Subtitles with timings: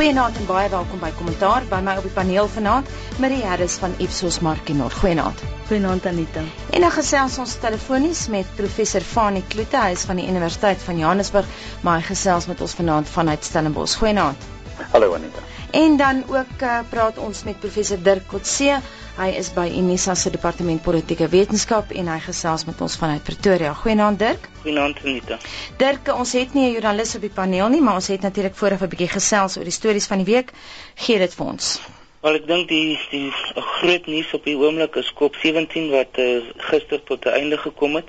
[0.00, 2.88] Goeienaand en baie welkom by Kommentaar by my op die paneel vanaand,
[3.20, 4.94] Marie Harris van Ipsos Markenor.
[5.02, 5.42] Goeienaand.
[5.68, 6.46] Goeienaand Anita.
[6.72, 11.04] En dan gesels ons telefonies met professor Fanie Kloete, hy is van die Universiteit van
[11.04, 11.52] Johannesburg,
[11.84, 14.00] maar hy gesels met ons vanaand vanuit Stellenbosch.
[14.00, 14.48] Goeienaand.
[14.96, 15.49] Hallo Anita.
[15.70, 18.80] En dan ook uh, praat ons met professor Dirk Kotse.
[19.16, 23.70] Hy is by Unisa se departement politieke wetenskap en hy gesels met ons vanuit Pretoria.
[23.78, 24.48] Goeienaand Dirk.
[24.62, 25.38] Goeienaand Anita.
[25.78, 28.82] Dirk, ons het nie 'n joernalis op die paneel nie, maar ons het natuurlik vooraf
[28.82, 30.52] 'n bietjie gesels oor die stories van die week.
[30.94, 31.80] Gee dit vir ons.
[32.20, 37.02] Wel ek dink die die groot nuus op die oomblik is COP17 wat uh, gister
[37.04, 38.08] tot 'n einde gekom het.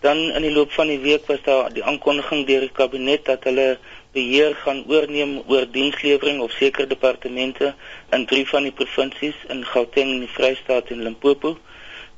[0.00, 3.44] Dan in die loop van die week was daar die aankondiging deur die kabinet dat
[3.44, 3.78] hulle
[4.12, 7.74] beheer gaan oorneem oor dienslewering of sekere departemente
[8.10, 11.58] in drie van die provinsies in Gauteng, die Vrystaat en Limpopo.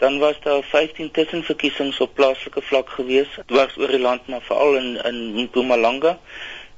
[0.03, 4.77] Dan was daar 15 tussenverkiesings op plaaslike vlak gewees dwars oor die land maar veral
[4.81, 6.19] in in Mpumalanga.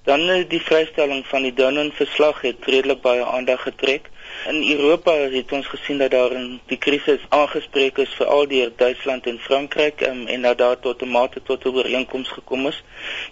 [0.05, 4.11] Dan eh, die vrystelling van die Dunning verslag het redelik baie aandag getrek.
[4.47, 9.27] In Europa het ons gesien dat daar 'n die krisis aangespreek is veral deur Duitsland
[9.27, 12.83] en Frankryk um, en dat daar tot 'n mate tot 'n ooreenkoms gekom is.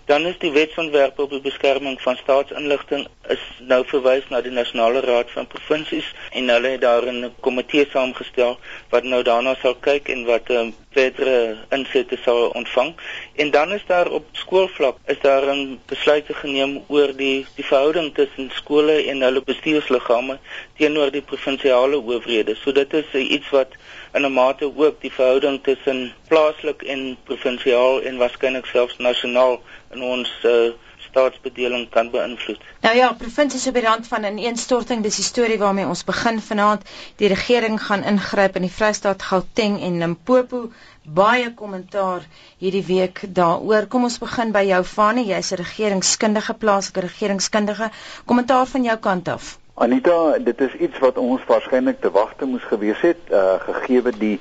[0.04, 5.00] Dan is die wetsontwerp op die beskerming van staatsinligting is nou verwys na die Nasionale
[5.00, 10.08] Raad van Provinsies en hulle het daar 'n komitee saamgestel wat nou daarna sal kyk
[10.08, 12.94] en wat um, verdere insette sal ontvang.
[13.34, 18.14] En dan is daar op skoolvlak is daar 'n besluit geneem oor die die verhouding
[18.14, 20.38] tussen skole en hulle bestuursliggame
[20.82, 22.56] teenoor die provinsiale owerhede.
[22.58, 23.76] So dit is iets wat
[24.12, 29.60] in 'n mate ook die verhouding tussen plaaslik en provinsiaal en waarskynlik selfs nasionaal
[29.94, 30.72] in ons uh,
[31.12, 32.60] staatsbedeling kan beïnvloed.
[32.80, 36.40] Nou ja, provinsies op die rand van 'n ineenstorting, dis die storie waarmee ons begin
[36.40, 36.82] vanaand.
[37.16, 40.72] Die regering gaan ingryp in die Vrystaat, Gauteng en Limpopo.
[41.04, 42.22] Baie kommentaar
[42.58, 43.86] hierdie week daaroor.
[43.86, 47.90] Kom ons begin by jou Fanie, jy's 'n regeringskundige, plaaslike regeringskundige.
[48.24, 49.58] Kommentaar van jou kant af.
[49.74, 54.34] Anita, dit is iets wat ons waarskynlik te wagte moes gewees het, uh gegee die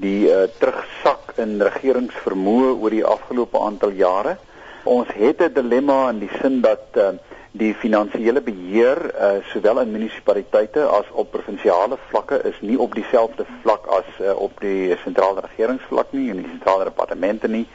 [0.00, 4.38] die uh terugsak in regeringsvermoë oor die afgelope aantal jare.
[4.84, 7.10] Ons het 'n dilemma in die sin dat uh
[7.52, 13.44] die finansiële beheer uh sowel in munisipaliteite as op provinsiale vlakke is nie op dieselfde
[13.62, 17.66] vlak as uh, op die sentrale regeringsvlak nie en die sentrale departemente nie.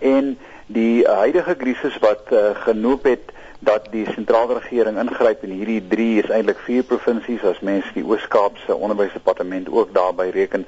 [0.00, 5.50] En die uh, huidige krisis wat uh, genoop het dat die sentrale regering ingryp en
[5.50, 10.66] hierdie 3 is eintlik vier provinsies as mens die Oos-Kaapse onderwysdepartement ook daarbey reken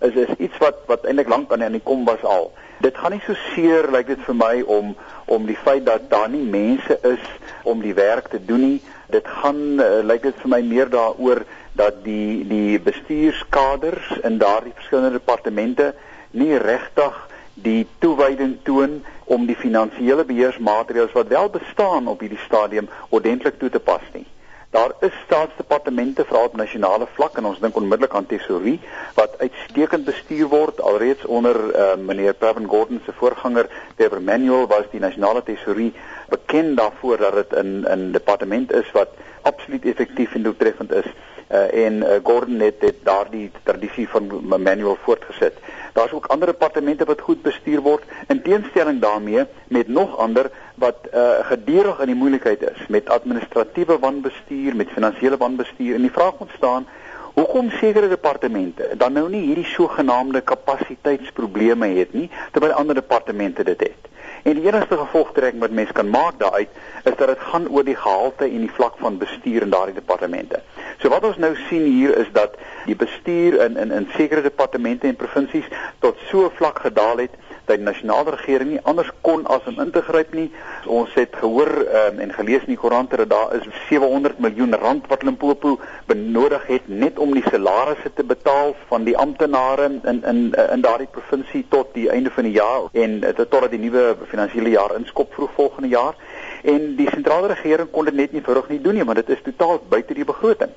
[0.00, 2.50] is is iets wat wat eintlik lank aan in die kom was al.
[2.82, 4.94] Dit gaan nie so seer lyk like dit vir my om
[5.24, 7.28] om die feit dat daar nie mense is
[7.62, 8.80] om die werk te doen nie.
[9.14, 11.44] Dit gaan uh, lyk like dit vir my meer daaroor
[11.78, 15.94] dat die die bestuurskaders in daardie verskillende departemente
[16.30, 17.22] nie regtig
[17.54, 23.70] die toewyding toon om die finansiële beheersmaatreëls wat wel bestaan op hierdie stadium ordentlik toe
[23.70, 24.26] te pas nie.
[24.74, 28.80] Daar is staatsdepartemente vir op nasionale vlak en ons dink onmiddellik aan tesourie
[29.14, 34.90] wat uitstekend bestuur word alreeds onder uh, meneer Pravin Gordhan se voorganger Dever Manuel was
[34.90, 35.92] die nasionale tesourie
[36.28, 41.06] bekend daarvoor dat dit 'n 'n departement is wat absoluut effektief en doeltreffend is
[41.50, 44.30] uh, en uh, Gordhan het, het daardie tradisie van
[44.62, 45.54] Manuel voortgesit.
[45.92, 50.96] Daar's ook ander departemente wat goed bestuur word in teenstelling daarmee met nog ander wat
[51.14, 56.38] uh, gedurig in die moeilikheid is met administratiewe wanbestuur, met finansiële wanbestuur en die vraag
[56.38, 56.86] ontstaan
[57.34, 63.80] hoekom sekere departemente dan nou nie hierdie sogenaamde kapasiteitsprobleme het nie terwyl ander departemente dit
[63.80, 64.13] het.
[64.44, 66.68] En die enigste gevolgtrekking wat mens kan maak daaruit
[67.04, 70.60] is dat dit gaan oor die gehalte en die vlak van bestuur in daardie departemente.
[71.00, 75.08] So wat ons nou sien hier is dat die bestuur in in in sekere departemente
[75.08, 75.70] en provinsies
[76.04, 79.90] tot so vlak gedaal het dat die nasionale regering nie anders kon as om in
[79.90, 80.50] te gryp nie.
[80.86, 85.06] Ons het gehoor um, en gelees in die koerante dat daar is 700 miljoen rand
[85.08, 90.22] wat Limpopo benodig het net om die salarisse te betaal van die amptenare in in
[90.24, 90.40] in,
[90.72, 94.70] in daardie provinsie tot die einde van die jaar en uh, totdat die nuwe finansiële
[94.76, 96.14] jaar inskop vroeg volgende jaar.
[96.62, 99.44] En die sentrale regering kon dit net nie verhoog nie doen nie want dit is
[99.44, 100.72] totaal buite die begroting.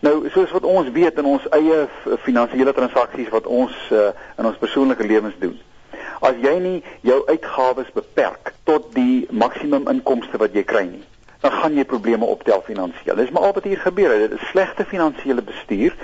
[0.00, 1.78] Nou soos wat ons weet in ons eie
[2.22, 5.56] finansiële transaksies wat ons uh, in ons persoonlike lewens doen.
[6.20, 11.04] As jy nie jou uitgawes beperk tot die maksimum inkomste wat jy kry nie,
[11.40, 13.16] dan gaan jy probleme optel finansiëel.
[13.16, 14.30] Dis maar al wat hier gebeur het.
[14.30, 15.94] Dit is slegte finansiële bestuur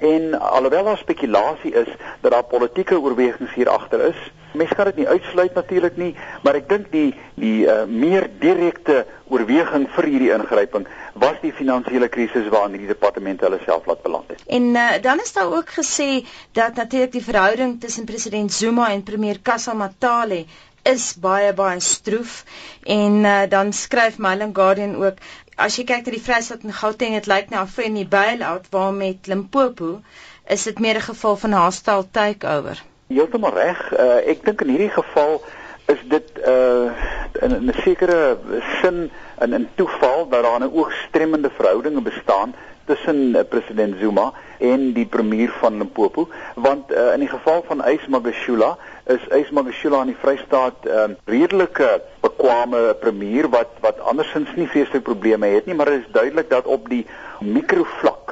[0.00, 4.20] en alhoewel daar spekulasie is dat daar politieke oorwegings hier agter is,
[4.52, 6.12] mens kan dit nie uitsluit natuurlik nie,
[6.42, 10.86] maar ek dink die die uh, meer direkte oorweging vir hierdie ingryping
[11.18, 14.44] was die finansiële krisis waarin hierdie departement hulle self laat beland het.
[14.46, 19.02] En uh, dan is daar ook gesê dat natuurlik die verhouding tussen president Zuma en
[19.02, 20.44] premier Kassa Matale
[20.84, 22.44] is baie baie stroef
[22.82, 25.20] en uh, dan skryf Mailing Guardian ook
[25.56, 28.92] as jy kyk na die Vrystaat en Gauteng, dit lyk of in die bailout waar
[28.92, 30.00] met Limpopo
[30.50, 32.82] is dit meer 'n geval van hostile takeover.
[33.08, 33.80] Heeltemal reg.
[33.92, 35.42] Uh, ek dink in hierdie geval
[35.86, 36.92] is dit uh
[37.42, 38.38] in 'n sekere
[38.80, 39.10] sin
[39.40, 42.54] in 'n toeval dat daar 'n oogstremmende verhoudinge bestaan
[42.86, 47.84] tussen uh, president Zuma en die premier van Limpopo want uh, in die geval van
[47.84, 48.76] Ys Magashula
[49.06, 54.68] is Ys Magashula in die Vrystaat 'n uh, redelike bekwame premier wat wat andersins nie
[54.68, 57.06] vreeslike probleme het nie maar dit is duidelik dat op die
[57.40, 58.23] mikrovlak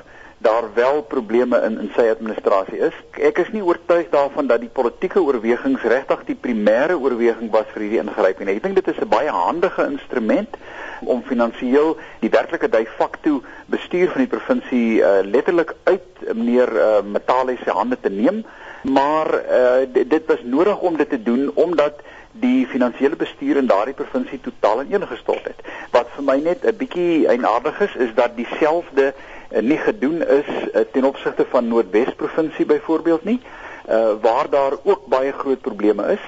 [0.43, 2.95] daar wel probleme in in sy administrasie is.
[3.31, 7.87] Ek is nie oortuig daarvan dat die politieke oorwegings regtig die primêre oorweging was vir
[7.87, 8.57] hierdie ingryping nie.
[8.59, 10.57] Ek dink dit is 'n baie handige instrument
[11.05, 17.03] om finansiëel die werklike de facto bestuur van die provinsie uh, letterlik uit meneer uh,
[17.03, 18.45] Matale se hande te neem,
[18.83, 22.03] maar uh, dit was nodig om dit te doen omdat
[22.33, 25.61] die finansiële bestuur in daardie provinsie totaal ineengestort het.
[25.93, 29.13] Wat vir my net 'n bietjie eienaardig is, is dat dieselfde
[29.61, 33.41] nie gedoen is uh, ten opsigte van Noordwes provinsie byvoorbeeld nie,
[33.89, 36.25] uh, waar daar ook baie groot probleme is.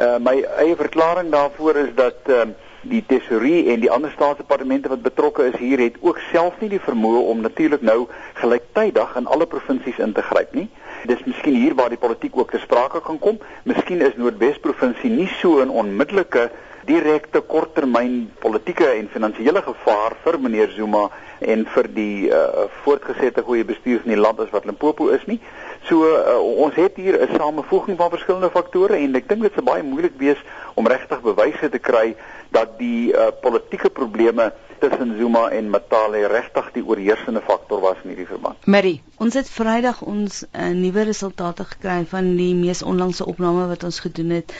[0.00, 2.46] Uh, my eie verklaring daarvoor is dat uh,
[2.86, 6.82] die tesorie en die ander staatsdepartemente wat betrokke is hier het ook self nie die
[6.82, 8.06] vermoë om natuurlik nou
[8.38, 10.68] gelyktydig in alle provinsies in te gryp nie.
[11.10, 13.38] Dis miskien hier waar die politiek ook te sprake kan kom.
[13.64, 16.50] Miskien is Noordwes provinsie nie so 'n onmiddellike
[16.88, 21.08] direkte korttermyn politieke en finansiële gevaar vir meneer Zuma
[21.44, 25.38] en vir die uh, voortgesette goeie bestuur van die land as wat Limpopo is nie.
[25.86, 29.64] So uh, ons het hier 'n samevoeging van verskillende faktore en ek dink dit sou
[29.64, 30.40] baie moeilik wees
[30.74, 32.16] om regtig bewyse te kry
[32.50, 38.14] dat die uh, politieke probleme tussen Zuma en Matale regtig die oorheersende faktor was in
[38.14, 38.66] hierdie verband.
[38.66, 43.84] Marie, ons het Vrydag ons uh, nuwe resultate gekry van die mees onlangse opname wat
[43.84, 44.54] ons gedoen het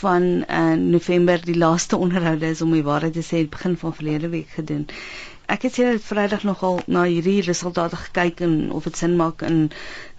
[0.00, 4.28] van uh, November die laaste onderhoude is om die waarheid te sê begin van verlede
[4.28, 4.86] week gedoen.
[5.52, 9.70] Ek het seker Vrydag nogal na hierdie resultate gekyk en of dit sin maak in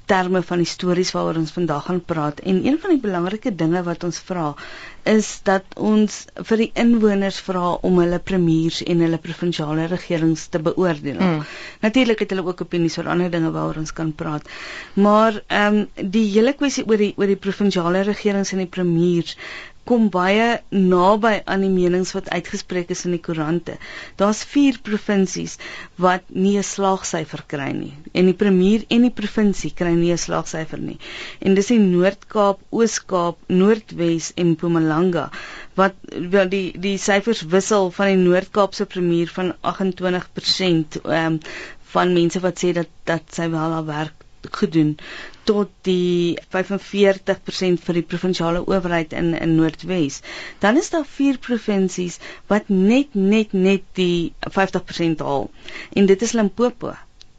[0.05, 3.83] terme van die stories waaroor ons vandag gaan praat en een van die belangrike dinge
[3.83, 4.53] wat ons vra
[5.09, 10.61] is dat ons vir die inwoners vra om hulle premiers en hulle provinsiale regerings te
[10.63, 11.19] beoordeel.
[11.19, 11.41] Mm.
[11.83, 14.47] Natuurlik het hulle ook opinies oor ander dinge waaroor ons kan praat.
[14.93, 19.35] Maar ehm um, die hele kwessie oor die oor die provinsiale regerings en die premiers
[19.89, 23.75] kom baie naby aan die menings wat uitgespreek is in die koerante.
[24.21, 25.57] Daar's 4 provinsies
[26.05, 30.23] wat nie 'n slaagsyfer kry nie en die premier en die provinsie kry nie 'n
[30.25, 30.97] slaagsyfer nie.
[31.41, 35.29] En dis die Noord-Kaap, Oos-Kaap, Noordwes en Mpumalanga
[35.75, 41.39] wat wel die die syfers wissel van die Noord-Kaapse premier van 28% ehm um,
[41.93, 44.13] van mense wat sê dat dat sy wel haar werk
[44.51, 44.97] gedoen
[45.49, 50.21] tot die 45% vir die provinsiale owerheid in in Noordwes.
[50.65, 52.19] Dan is daar vier provinsies
[52.53, 55.49] wat net net net die 50% haal.
[55.93, 56.93] En dit is Limpopo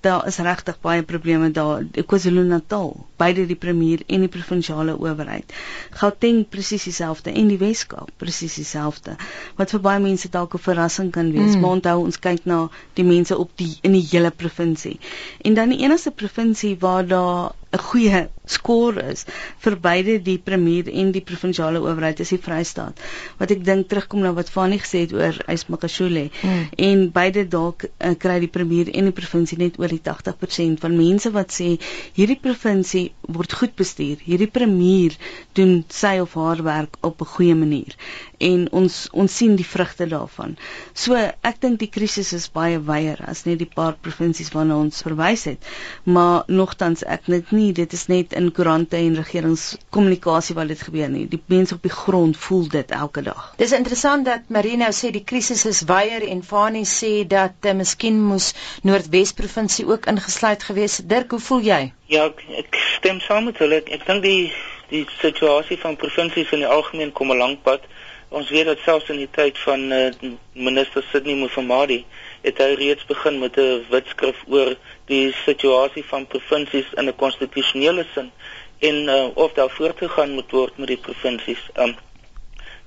[0.04, 1.84] daar is regtig baie probleme daar.
[2.06, 5.52] KwaZulu-Natal beide die premier en die provinsiale owerheid.
[6.00, 7.32] Gauteng presies dieselfde.
[7.32, 9.16] En die Weskaap presies dieselfde.
[9.58, 11.60] Wat vir baie mense dalk 'n verrassing kan wees mm.
[11.60, 14.98] maar onthou ons kyk na die mense op die in die hele provinsie.
[15.42, 19.24] En dan die enigste provinsie waar daar 'n goeie skoor is
[19.64, 23.00] vir beide die premier en die provinsiale owerheid is die Vrystaat.
[23.38, 26.66] Wat ek dink terugkom na wat Fanie gesê het oor Ysmakashule hmm.
[26.88, 30.98] en beide dalk uh, kry die premier en die provinsie net oor die 80% van
[30.98, 31.74] mense wat sê
[32.18, 34.20] hierdie provinsie word goed bestuur.
[34.24, 35.16] Hierdie premier
[35.56, 37.96] doen sy of haar werk op 'n goeie manier
[38.44, 40.56] en ons ons sien die vrugte daarvan.
[40.92, 45.02] So ek dink die krisis is baie wyer as net die paar provinsies waarna ons
[45.06, 45.64] verwys het.
[46.04, 51.08] Maar nogtans ek dink nie dit is net in koerante en regeringskommunikasie wat dit gebeur
[51.10, 51.24] nie.
[51.30, 53.54] Die mense op die grond voel dit elke dag.
[53.60, 58.20] Dis interessant dat Marino sê die krisis is wyer en Fani sê dat uh, miskien
[58.20, 61.08] moes Noordwes provinsie ook ingesluit gewees het.
[61.08, 61.82] Dirk, hoe voel jy?
[62.12, 63.82] Ja, ek, ek stem saam met hulle.
[63.84, 64.52] Ek dink die
[64.90, 67.86] die situasie van provinsies in die algemeen kom 'n lank pad
[68.34, 70.10] ons weet dat selfs in die tyd van uh,
[70.52, 72.04] minister Sidney Mufamadi
[72.44, 74.74] het hy reeds begin met 'n wetskrif oor
[75.10, 78.30] die situasie van provinsies in 'n konstitusionele sin
[78.78, 81.62] en uh, of daar voortgegaan moet word met die provinsies.
[81.76, 81.96] Um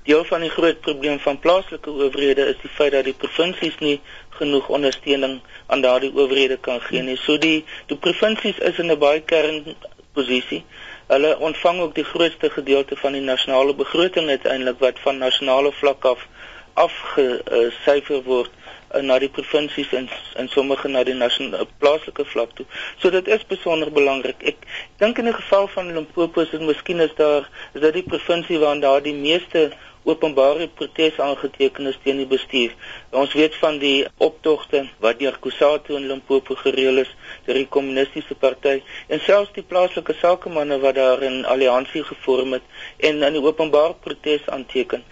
[0.02, 4.00] deel van die groot probleem van plaaslike owerhede is die feit dat die provinsies nie
[4.28, 7.16] genoeg ondersteuning aan daardie owerhede kan gee nie.
[7.16, 10.64] So die die provinsies is in 'n baie kernposisie
[11.08, 16.04] Hulle ontvang ook die grootste gedeelte van die nasionale begroting uiteindelik wat van nasionale vlak
[16.04, 16.26] af
[16.74, 18.50] afgesyfer word
[18.94, 22.66] uh, na die provinsies en en sommige na die nasionale plaaslike vlak toe.
[22.98, 24.42] So dit is besonder belangrik.
[24.42, 24.66] Ek
[24.98, 28.58] dink in die geval van Limpopo is dit miskien is daar is dit die provinsie
[28.58, 29.68] waar daar die meeste
[30.08, 32.74] openbare protes aangeteken is teen die bestuur.
[33.10, 37.14] Ons weet van die optogte wat deur Kusatu in Limpopo gereël is
[37.46, 38.74] deur die kommunistiese party
[39.06, 42.66] en selfs die plaaslike sakemanne wat daar 'n alliansie gevorm het
[42.98, 45.04] en in die openbare protes aanteken.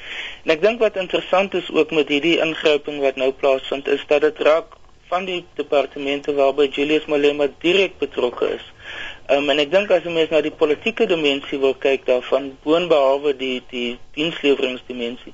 [0.44, 4.20] En ek dink wat interessant is ook met hierdie ingryping wat nou plaasvind is dat
[4.20, 4.74] dit raak
[5.08, 8.72] van die departemente waarby Julius Malema direk betrokke is.
[9.28, 13.32] Um, en ek dink as jy mens na die politieke dimensie wil kyk daarvan boonbehalwe
[13.40, 15.32] die die diensleweringsdimensie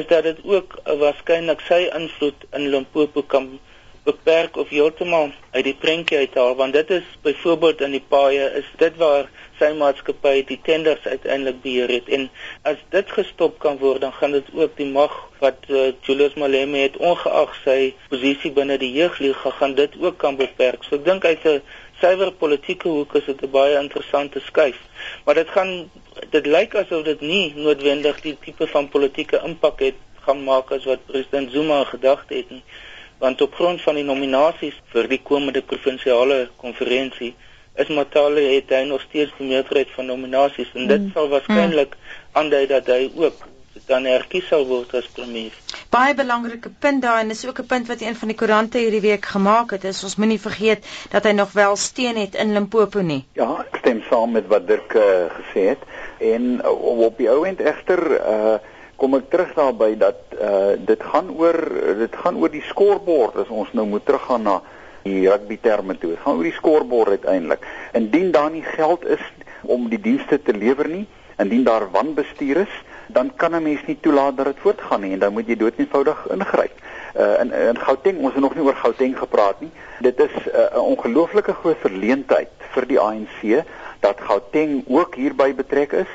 [0.00, 3.46] is dat dit ook uh, waarskynlik sy invloed in Limpopo kan
[4.08, 8.68] beperk of heeltemal uit die prentjie uithaal want dit is byvoorbeeld in die paaie is
[8.82, 12.08] dit waar sy maatskappy die tenders uiteindelik beheer het.
[12.08, 12.28] En
[12.70, 16.80] as dit gestop kan word dan gaan dit ook die mag wat uh, Julius Malema
[16.86, 17.78] het ongeag sy
[18.12, 20.84] posisie binne die jeugliga gaan dit ook kan beperk.
[20.84, 21.60] So ek dink uit 'n
[22.00, 24.78] suiwer politieke hoek is dit 'n baie interessante skuif.
[25.24, 25.90] Maar dit gaan
[26.30, 30.84] dit lyk asof dit nie noodwendig die tipe van politieke impak het gaan maak as
[30.84, 32.62] wat president Zuma gedagte het nie.
[33.18, 37.34] Want op grond van die nominasies vir die komende provinsiale konferensie
[37.74, 41.10] is Matale het hy nog steeds die meerderheid van nominasies en dit mm.
[41.14, 41.96] sal waarskynlik
[42.32, 43.46] aandui dat hy ook
[43.86, 45.54] dan herkies sal word as premier.
[45.90, 49.00] Baie belangrike punt daar en is ook 'n punt wat een van die koerante hierdie
[49.00, 53.00] week gemaak het is ons moenie vergeet dat hy nog wel steun het in Limpopo
[53.00, 53.24] nie.
[53.32, 55.02] Ja, ek stem saam met wat Dirk uh,
[55.38, 55.82] gesê het
[56.18, 58.58] en uh, op die ou end egter uh,
[58.96, 61.58] kom ek terug daarby dat uh, dit gaan oor
[61.98, 64.60] dit gaan oor die skoorbord as ons nou moet teruggaan na
[65.02, 66.10] die rugby terme toe.
[66.10, 67.64] Dit gaan oor die skoorbord uiteindelik.
[67.92, 69.24] Indien daar nie geld is
[69.62, 71.06] om die dienste te lewer nie,
[71.40, 72.74] indien daar wanbestuur is,
[73.12, 76.26] dan kan 'n mens nie toelaat dat dit voortgaan nie en dan moet jy doodnoodig
[76.28, 76.72] ingryp.
[77.16, 79.70] Uh in in Gauteng, ons het nog nie oor Gauteng gepraat nie.
[80.00, 83.64] Dit is uh, 'n uh, ongelooflike groot verleentheid vir die ANC
[84.00, 86.12] dat Gauteng ook hierby betrek is.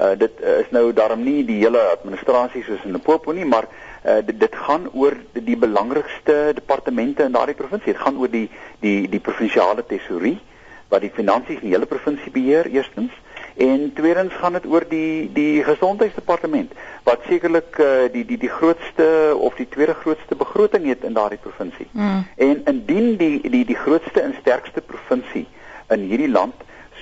[0.00, 3.66] Uh dit uh, is nou daarom nie die hele administrasie soos in Limpopo nie, maar
[4.06, 7.92] uh dit, dit gaan oor die, die belangrikste departemente in daardie provinsie.
[7.92, 10.40] Dit gaan oor die die die provinsiale tesourie
[10.88, 13.12] wat die finansies in die hele provinsie beheer eerstens.
[13.56, 19.36] En tweedens gaan dit oor die die gesondheidsdepartement wat sekerlik uh, die die die grootste
[19.38, 21.86] of die tweede grootste begroting het in daardie provinsie.
[21.90, 22.26] Mm.
[22.36, 25.46] En indien die die die grootste en sterkste provinsie
[25.88, 26.54] in hierdie land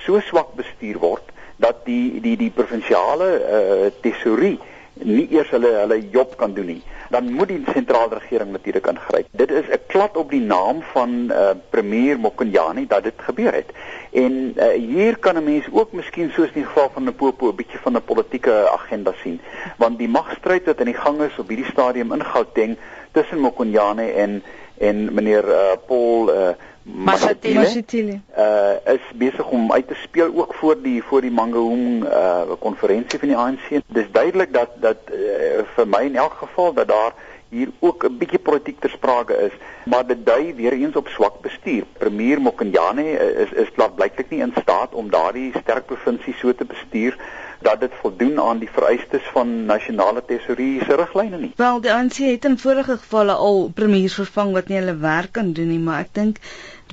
[0.05, 4.59] so swak bestuur word dat die die die provinsiale uh, tesourie
[4.93, 9.27] nie eers hulle hulle job kan doen nie, dan moet die sentrale regering natuurlik ingryp.
[9.31, 13.71] Dit is 'n klad op die naam van uh, premier Mokonyane dat dit gebeur het.
[14.11, 17.55] En uh, hier kan 'n mens ook miskien soos in die geval van Limpopo 'n
[17.55, 19.41] bietjie van 'n politieke agenda sien,
[19.77, 22.77] want die magstryd wat aan die gang is op hierdie stadium in Gauteng
[23.11, 24.43] tussen Mokonyane en
[24.77, 26.49] en meneer uh, Paul uh,
[26.83, 32.41] Mashatile uh is besig om uit te speel ook voor die voor die Mangaung uh
[32.59, 33.83] konferensie van die ANC.
[33.87, 37.13] Dis duidelik dat dat uh, vir my in elk geval dat daar
[37.49, 41.41] hier ook 'n bietjie politiek ter sprake is, maar dit dui weer eens op swak
[41.41, 41.83] bestuur.
[41.97, 43.05] Premier Mokonyane
[43.43, 47.17] is is blyklik nie in staat om daardie sterk provinsie so te bestuur
[47.63, 51.51] dat dit voldoen aan die vereistes van nasionale tesourie se riglyne nie.
[51.57, 55.53] Wel, die ANC het in vorige gevalle al premiers vervang wat nie hulle werk kan
[55.57, 56.41] doen nie, maar ek dink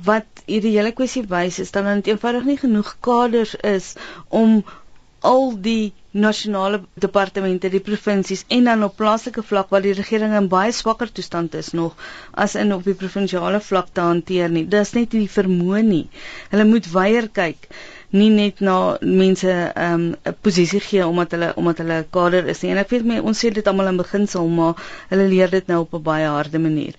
[0.07, 3.93] wat hierdie hele kwessie wys is dat dit eenvoudig nie genoeg kaders is
[4.29, 4.61] om
[5.21, 10.49] al die nasionale departemente, die provinsies en dan op plaaslike vlak waar die regering in
[10.51, 11.93] baie swakker toestand is nog
[12.33, 14.65] as in op die provinsiale vlak te hanteer nie.
[14.67, 16.05] Dis net nie die vermoë nie.
[16.51, 17.69] Hulle moet weier kyk
[18.11, 22.61] nie net na mense 'n um, 'n posisie gee omdat hulle omdat hulle kader is
[22.61, 22.71] nie.
[22.71, 24.73] En ek weet my ons sê dit almal in beginsel, maar
[25.09, 26.95] hulle leer dit nou op 'n baie harde manier.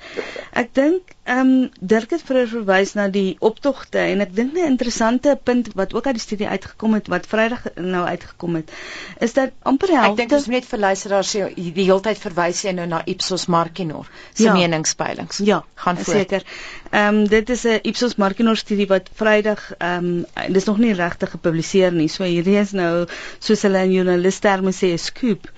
[0.53, 4.67] Ek dink ehm um, Dirk het vroeër verwys na die optogte en ek dink 'n
[4.67, 8.73] interessante punt wat ook uit die studie uitgekom het wat Vrydag nou uitgekom het
[9.19, 12.19] is dat amper helfte Ek dink ons moet net vir luisteraars sê die hele tyd
[12.19, 15.39] verwys jy nou na Ipsos Markinor se ja, meningspeilings.
[15.39, 16.43] Ja, gaan seker.
[16.91, 20.93] Ehm um, dit is 'n Ipsos Markinor studie wat Vrydag ehm um, dis nog nie
[20.93, 22.09] regtig gepubliseer nie.
[22.09, 23.07] So hierdie is nou
[23.39, 25.51] soos hulle in journalistterme sê 'n scoop.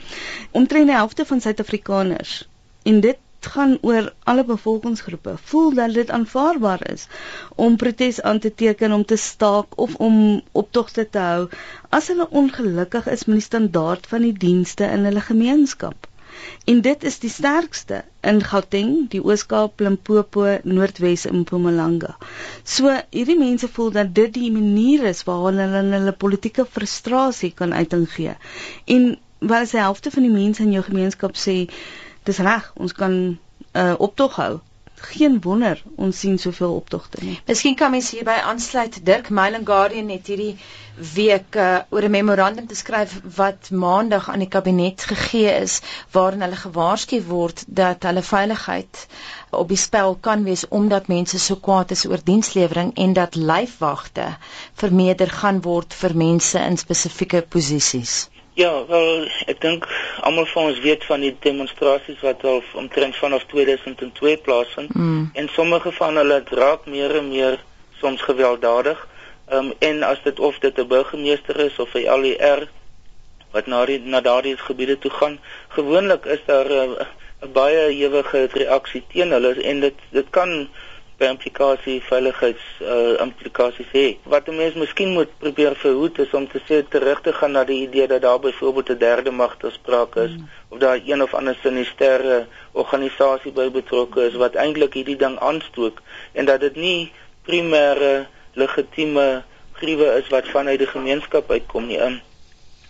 [0.50, 2.49] Omtrent die helfte van Suid-Afrikaners
[2.83, 3.16] en dit
[3.47, 5.35] gaan oor alle bevolkingsgroepe.
[5.51, 7.07] Voel dat dit aanvaarbaar is
[7.55, 11.49] om protes aan te teken om te staak of om optogte te hou
[11.89, 16.09] as hulle ongelukkig is met die standaard van die dienste in hulle gemeenskap.
[16.65, 22.17] En dit is die sterkste in Gauteng, die Oos-Kaap, Limpopo, Noordwes en Mpumalanga.
[22.77, 27.75] So hierdie mense voel dat dit die manier is waarop hulle hulle politieke frustrasie kan
[27.75, 28.35] uiting gee.
[28.97, 29.07] En
[29.39, 31.57] wel is die helfte van die mense in jou gemeenskap sê
[32.25, 33.38] dis reg, ons kan 'n
[33.73, 34.52] uh, optog hou
[35.04, 37.37] geen wonder ons sien soveel optogte nie.
[37.47, 40.57] Miskien kan mens hierby aansluit Dirk Mailing Guardian het hierdie
[41.14, 45.81] week uh, oor 'n memorandum te skryf wat maandag aan die kabinet gegee is
[46.16, 49.07] waarin hulle gewaarsku word dat hulle veiligheid
[49.50, 54.28] op die spel kan wees omdat mense so kwaad is oor dienslewering en dat lyfwagte
[54.85, 58.28] vermeerder gaan word vir mense in spesifieke posisies.
[58.54, 59.87] Ja, wel ek dink
[60.23, 65.30] almal van ons weet van die demonstrasies wat al omtrent vanaf 2002 plaasvind mm.
[65.32, 67.58] en sommige van hulle raak meer en meer
[67.99, 69.00] soms gewelddadig.
[69.49, 72.68] Ehm um, en as dit of dit 'n burgemeester is of 'n LER
[73.50, 77.06] wat na die na daardie gebiede toe gaan, gewoonlik is daar 'n uh,
[77.52, 80.68] baie ewige reaksie teen hulle en dit dit kan
[81.18, 84.06] by implikasie veiligheids uh, implikasies hê.
[84.26, 87.64] Wat 'n mens miskien moet probeer verhoed is om te sê terug te gaan na
[87.64, 90.49] die idee dat daar byvoorbeeld 'n derde mag te sprake is mm.
[90.68, 96.02] of daar een of ander sinisterre organisasie by betrokke is wat eintlik hierdie ding aanstook
[96.33, 97.12] en dat dit nie
[97.47, 99.42] primêre legitieme
[99.73, 102.00] gruwe is wat vanuit die gemeenskap uitkom nie.
[102.00, 102.21] Um,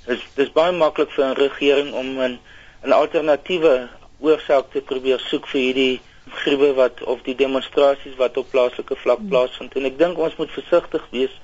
[0.06, 2.38] dis dis baie maklik vir 'n regering om 'n
[2.84, 3.88] 'n alternatiewe
[4.20, 6.00] oorsaak te probeer soek vir hierdie
[6.34, 9.28] gruwe wat of die demonstrasies wat op plaaslike vlak mm.
[9.32, 11.34] plaasvind en ek dink ons moet versigtig wees.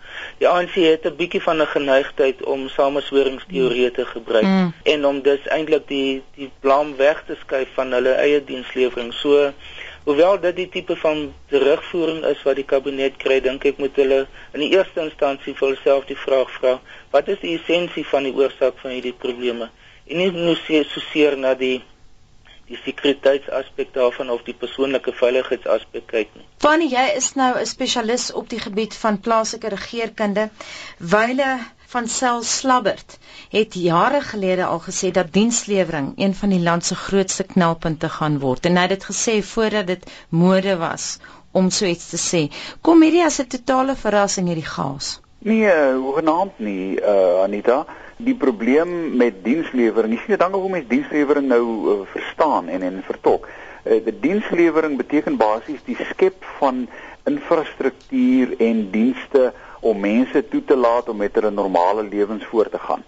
[0.40, 4.72] Die ANC het 'n bietjie van 'n geneigtheid om samesweringsteorieë te gebruik mm.
[4.94, 9.12] en om dus eintlik die die blame weg te skuif van hulle eie dienslewering.
[9.12, 9.52] So
[10.04, 14.26] hoewel dit die tipe van terugvoering is wat die kabinet kry, dink ek moet hulle
[14.52, 16.80] in die eerste instansie vir hulself die vraag vra:
[17.10, 19.70] wat is die essensie van die oorsaak van hierdie probleme?
[20.10, 21.82] En nie nou so seer na die
[22.70, 26.46] die sekuriteitsaspek daarvan of die persoonlike veiligheidsaspek kyk nie.
[26.62, 30.50] Fanny, jy is nou 'n spesialis op die gebied van plaaslike regeringskunde.
[30.98, 31.50] Wyle
[31.90, 33.18] van Sel Slabbert
[33.50, 38.38] het jare gelede al gesê dat dienslewering een van die land se grootste knelpunte gaan
[38.38, 41.18] word en hy het dit gesê voordat dit mode was
[41.52, 42.42] om so iets te sê.
[42.80, 45.20] Kom hierdie as 'n totale verrassing hierdie gas?
[45.38, 47.86] Nee, hoegenaamd nie, uh, Anita
[48.24, 50.14] die probleem met dienslewering.
[50.14, 53.48] Jy sien dan hoe mense dienslewering nou uh, verstaan en en vertolk.
[53.84, 56.86] Uh, die dienslewering beteken basies die skep van
[57.28, 62.78] infrastruktuur en dienste om mense toe te laat om met hulle normale lewens voort te
[62.78, 63.04] gaan.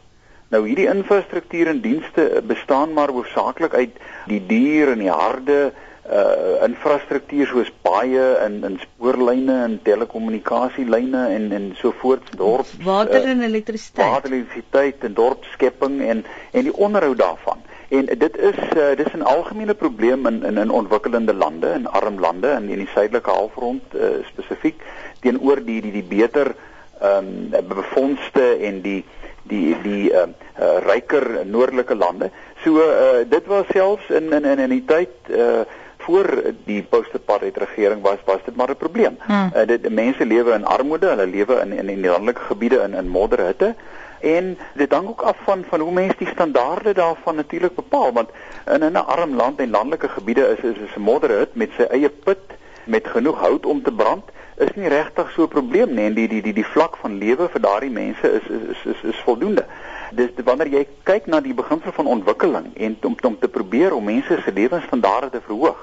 [0.53, 3.97] Nou hierdie infrastruktuur en dienste bestaan maar hoofsaaklik uit
[4.29, 5.73] die dier en die harde
[6.11, 13.29] uh infrastruktuur soos paaie en in spoorlyne en telekommunikasielyne en en so voort dorp water
[13.35, 18.91] en elektrisiteit water elektrisiteit en dorpskepping en en die onderhoud daarvan en dit is uh,
[18.97, 22.93] dis 'n algemene probleem in in in ontwikkelende lande en arm lande in in die
[22.95, 24.83] suidelike halfrond uh, spesifiek
[25.21, 26.55] teenoor die die die beter
[27.01, 29.05] ehm um, befondste en die
[29.43, 30.27] die die uh,
[30.59, 32.31] uh, ryker noordelike lande.
[32.65, 35.65] So uh, dit was selfs in in in die tyd uh,
[36.05, 36.27] voor
[36.65, 39.17] die post-apartheid regering was was dit maar 'n probleem.
[39.27, 39.51] Hmm.
[39.55, 43.09] Uh, dit mense lewe in armoede, hulle lewe in in die landelike gebiede in in
[43.09, 43.75] modderhitte
[44.23, 48.31] en dit hang ook af van van hoe mense die standaarde daarvan natuurlik bepaal want
[48.65, 52.45] in 'n arm land en landelike gebiede is is 'n modderhut met sy eie put
[52.85, 54.25] met genoeg hout om te brand
[54.57, 57.49] is nie regtig so 'n probleem nie en die die die die vlak van lewe
[57.49, 59.65] vir daardie mense is is is is, is voldoende.
[60.13, 64.05] Dis wanneer jy kyk na die beginsel van ontwikkeling en om om te probeer om
[64.05, 65.79] mense se lewensstandaarde te verhoog,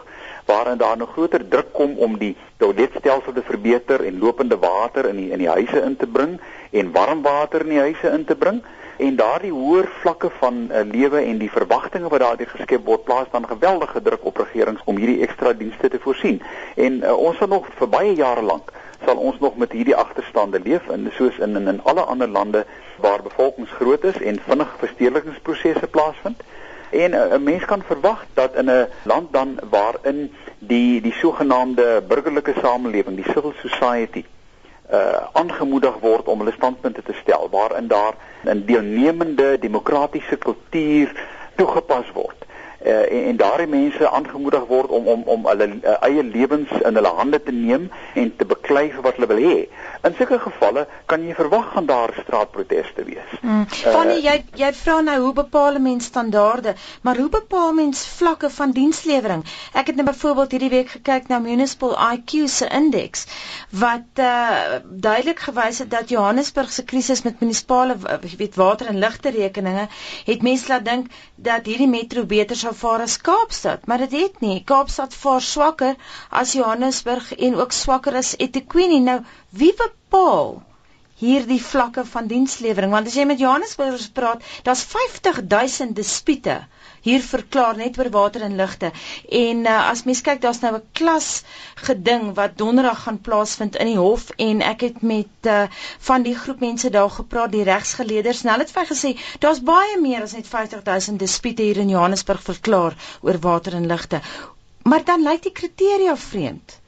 [0.45, 5.15] waarin daar nog groter druk kom om die toiletstelsel te verbeter en lopende water in
[5.15, 6.37] die in die huise in te bring
[6.71, 8.61] en warm water in die huise in te bring
[8.99, 13.31] en daardie hoër vlakke van uh, lewe en die verwagtinge wat daardie geskep word plaas
[13.31, 16.41] dan geweldige druk op regerings om hierdie ekstra dienste te voorsien.
[16.75, 18.73] En uh, ons sal nog vir baie jare lank
[19.05, 22.65] sal ons nog met hierdie agterstande leef en soos in in, in alle ander lande
[22.97, 26.43] waar bevolkings groot is en vinnig verstedelikingsprosesse plaasvind.
[26.89, 32.03] En eh, 'n mens kan verwag dat in 'n land dan waarin die die sogenaamde
[32.07, 34.25] burgerlike samelewing, die civil society,
[34.91, 41.11] uh aangemoedig word om hulle standpunte te stel, waarin daar 'n deelnemende demokratiese kultuur
[41.55, 42.38] toegepas word
[42.85, 46.95] uh, en, en daardie mense aangemoedig word om om om hulle uh, eie lewens in
[46.99, 49.57] hulle hande te neem en te beklei vir wat hulle wil hê.
[50.07, 53.33] In sulke gevalle kan jy verwag gaan daar straatproteste wees.
[53.41, 53.65] Mm.
[53.69, 58.49] Fanny, uh, jy jy vra nou hoe bepaal mense standaarde, maar hoe bepaal mense vlakke
[58.49, 59.43] van dienslewering?
[59.73, 63.27] Ek het nou byvoorbeeld hierdie week gekyk na Municipal IQ se indeks
[63.69, 67.97] wat uh, duidelik gewys het dat Johannesburg se krisis met munisipale
[68.37, 69.87] weet water en ligte rekeninge
[70.25, 74.39] het mense laat dink dat hierdie metro beter sou vaar as Kaapstad, maar dit het
[74.41, 74.63] nie.
[74.63, 75.95] Kaapstad vaar swakker
[76.29, 78.99] as Johannesburg en ook swakker as eThekwini.
[78.99, 80.57] Nou, wie bepaal
[81.19, 86.61] hierdie vlakke van dienslewering want as jy met Johannesburgers praat, daar's 50000 dispute
[87.01, 88.91] hier verklaar net oor water en ligte.
[89.29, 91.43] En uh, as mens kyk, daar's nou 'n klas
[91.75, 95.63] geding wat donderdag gaan plaasvind in die hof en ek het met uh,
[95.99, 98.43] van die groep mense daar gepraat, die regsgeleerders.
[98.43, 102.95] Nou het hy gesê daar's baie meer as net 50000 dispute hier in Johannesburg verklaar
[103.21, 104.21] oor water en ligte.
[104.83, 106.79] Maar dan lyk die kriteria vreemd.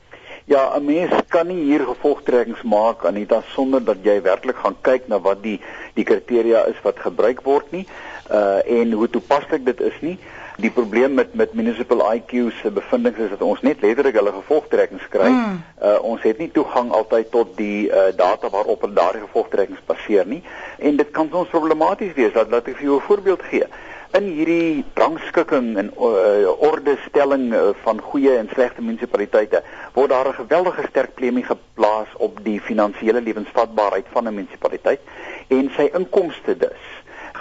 [0.46, 5.08] Ja, 'n mens kan nie hier gevolgtrekkings maak Anita sonder dat jy werklik gaan kyk
[5.08, 5.62] na wat die
[5.94, 7.88] die kriteria is wat gebruik word nie
[8.32, 10.18] uh en hoe toepaslik dit is nie.
[10.58, 15.08] Die probleem met met municipal IQ se bevindinge is dat ons net letterlik hulle gevolgtrekkings
[15.10, 15.30] kry.
[15.30, 15.62] Mm.
[15.84, 20.28] Uh ons het nie toegang altyd tot die uh data waarop hulle daardie gevolgtrekkings baseer
[20.28, 20.44] nie
[20.78, 22.34] en dit kan soms problematies wees.
[22.34, 23.66] Dat laat ek vir jou 'n voorbeeld gee.
[24.12, 29.62] In hierdie rangskikking en uh, ordestelling uh, van goeie en slegte munisipaliteite
[29.94, 35.00] word daar 'n geweldige sterk premie geplaas op die finansiële lewensvatbaarheid van 'n munisipaliteit
[35.48, 36.84] en sy inkomste dus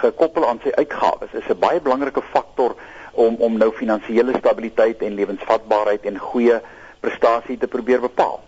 [0.01, 2.75] gekoppel aan sy uitgawes is 'n baie belangrike faktor
[3.11, 6.61] om om nou finansiële stabiliteit en lewensvatbaarheid en goeie
[6.99, 8.39] prestasie te probeer bepaal.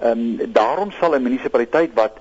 [0.00, 2.18] Ehm um, daarom sal 'n munisipaliteit wat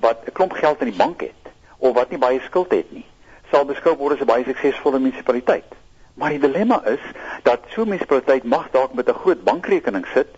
[0.00, 1.42] wat 'n klomp geld in die bank het
[1.78, 3.06] of wat nie baie skuld het nie,
[3.50, 5.70] sal beskou word as 'n baie suksesvolle munisipaliteit.
[6.14, 7.04] Maar die dilemma is
[7.42, 10.28] dat so 'n munisipaliteit mag dalk met 'n groot bankrekening sit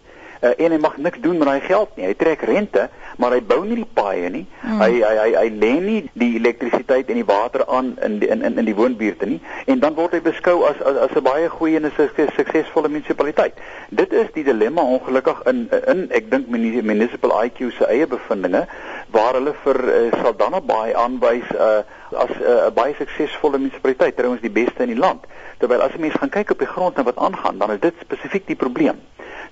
[0.41, 2.07] uh, en hy mag niks doen met daai geld nie.
[2.07, 4.45] Hy trek rente, maar hy bou nie die paaie nie.
[4.63, 4.81] Hmm.
[4.83, 8.45] Hy hy hy hy lê nie die elektrisiteit en die water aan in die, in
[8.47, 11.49] in in die woonbuurte nie en dan word hy beskou as as, as 'n baie
[11.49, 13.55] goeie en 'n suksesvolle munisipaliteit.
[13.91, 18.67] Dit is die dilemma ongelukkig in in ek dink municipal IQ se eie bevindinge
[19.11, 24.41] waar hulle vir uh, Saldanha Bay aanwys uh, as 'n uh, baie suksesvolle munisipaliteit, trouens
[24.41, 25.25] die beste in die land.
[25.59, 27.95] Terwyl as jy mens gaan kyk op die grond en wat aangaan, dan is dit
[28.01, 29.01] spesifiek die probleem.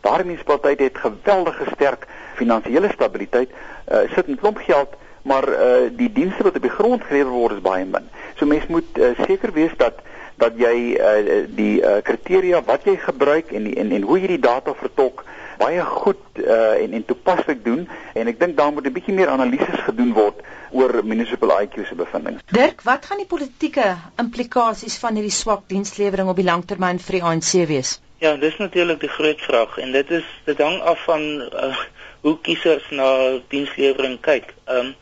[0.01, 6.12] Daardie munisipaliteit het geweldige sterk finansiële stabiliteit, uh, sit 'n klomp geld, maar uh, die
[6.12, 8.09] dienste wat op die grond gelewer word is baie min.
[8.37, 9.95] So mens moet uh, seker wees dat
[10.37, 14.35] dat jy uh, die uh, kriteria wat jy gebruik en, die, en en hoe jy
[14.35, 15.25] die data vertolk
[15.57, 19.33] baie goed uh, en en toepaslik doen en ek dink daar moet 'n bietjie meer
[19.33, 20.45] analises gedoen word
[20.76, 22.42] oor municipal IQ se bevindinge.
[22.52, 27.24] Dirk, wat gaan die politieke implikasies van hierdie swak dienslewering op die langtermyn vir die
[27.30, 27.96] ANC wees?
[28.24, 31.76] Ja, dis natuurlik die groot vraag en dit is dit hang af van uh,
[32.24, 33.08] hoe kiesers na
[33.52, 34.54] dienslewering kyk.
[34.64, 34.94] Ehm um,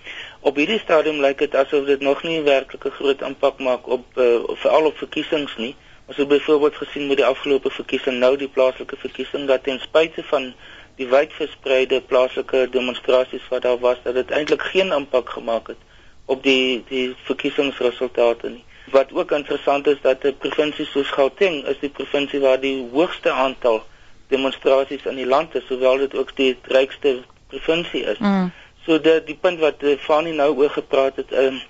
[0.44, 4.18] op hierdie stadium lyk dit asof dit nog nie werklik 'n groot impak maak op
[4.18, 5.74] uh, veral op verkiesings nie.
[6.06, 10.22] Ons het byvoorbeeld gesien met die afgelope verkiesing nou die plaaslike verkiesing dat ten spyte
[10.32, 10.52] van
[10.96, 15.82] die wydverspreide plaaslike demonstrasies wat daar was dat dit eintlik geen impak gemaak het
[16.24, 18.64] op die die verkiesingsresultate nie.
[18.92, 23.30] Wat ook interessant is dat 'n provinsie soos Gauteng is die provinsie waar die hoogste
[23.30, 23.82] aantal
[24.28, 28.18] demonstrasies in die land is, sowel dit ook die rykste provinsie is.
[28.18, 28.52] Mm.
[28.84, 31.60] So dit die punt wat eh, Fani nou oor gepraat het, um,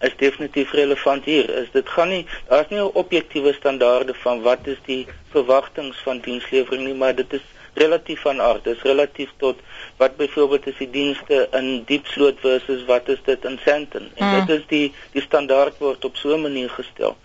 [0.00, 1.50] is definitief relevant hier.
[1.50, 6.20] Is dit gaan nie daar's nie 'n objektiewe standaarde van wat is die verwagtinge van
[6.20, 7.46] dienslewering nie, maar dit is
[7.80, 8.64] relatief van aard.
[8.64, 9.58] Dit is relatief tot
[9.96, 14.08] wat byvoorbeeld is die dienste in Diepsloot versus wat is dit in Sandton.
[14.14, 14.46] En hmm.
[14.46, 17.16] dit is die die standaard word op so 'n manier gestel.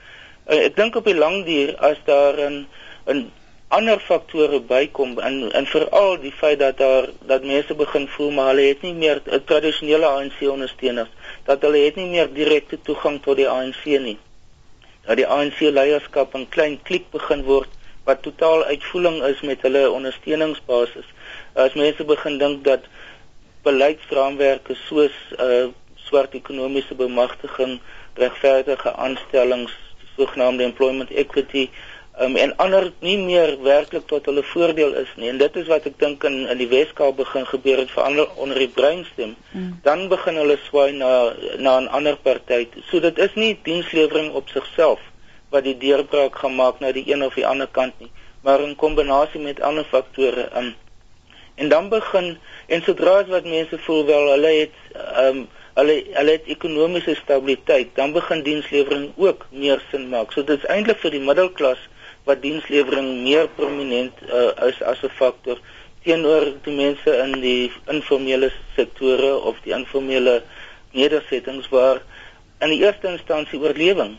[0.48, 2.68] Uh, ek dink op die lang duur as daar 'n
[3.10, 3.32] 'n
[3.68, 8.52] ander faktore bykom en en veral die feit dat daar dat mense begin voel maar
[8.54, 11.10] hulle het nie meer 'n tradisionele ANC ondersteuners
[11.46, 14.18] dat hulle het nie meer direkte toegang tot die ANC nie.
[15.06, 17.70] Dat die ANC leierskap 'n klein klik begin word
[18.06, 21.08] wat totaal uitvoering is met hulle ondersteuningsbasis.
[21.54, 22.86] As mense begin dink dat
[23.66, 25.66] beleidsraamwerke soos uh
[26.06, 27.80] swart ekonomiese bemagtiging,
[28.14, 29.74] regverdige aanstellings,
[30.18, 31.64] sogenaamde employment equity
[32.22, 35.32] um, en ander nie meer werklik tot hulle voordeel is nie.
[35.32, 38.62] En dit is wat ek dink in in die Weskaap begin gebeur het verander onder
[38.62, 39.34] die breinstem.
[39.52, 39.74] Mm.
[39.88, 42.68] Dan begin hulle swaai na na 'n ander party.
[42.92, 45.02] So dit is nie dienslewering op sigself
[45.56, 48.12] wat die deurbraak gaan maak na die een of die ander kant nie,
[48.46, 50.74] maar in kombinasie met ander faktore in.
[51.56, 52.36] En dan begin
[52.68, 57.18] en sodra as wat mense voel wel hulle het ehm um, hulle hulle het ekonomiese
[57.20, 60.32] stabiliteit, dan begin dienslewering ook meer sin maak.
[60.32, 61.82] So dit is eintlik vir die middelklas
[62.24, 65.60] wat dienslewering meer prominent uh, is as 'n faktor
[66.06, 70.42] teenoor die mense in die informele sektore of die informele
[70.92, 72.02] nedersettings waar
[72.62, 74.16] in die eerste instansie oorlewing